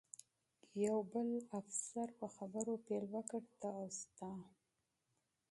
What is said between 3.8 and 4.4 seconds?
ستا.